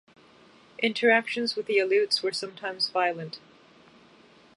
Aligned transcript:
Interactions 0.79 1.55
with 1.55 1.67
the 1.67 1.77
Aleuts 1.77 2.23
were 2.23 2.31
sometimes 2.31 2.89
violent. 2.89 3.37